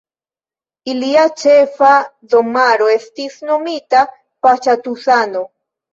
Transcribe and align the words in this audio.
Ilia 0.93 1.25
ĉefa 1.41 1.91
domaro 2.31 2.87
estis 2.97 3.39
nomita 3.51 4.03
Paĉatusano. 4.47 5.45